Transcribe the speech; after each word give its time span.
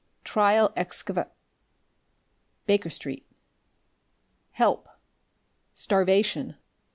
trial 0.23 0.73
excavn.... 0.75 1.29
Baker 2.65 2.89
Street... 2.89 3.27
help... 4.49 4.89
starvation." 5.75 6.55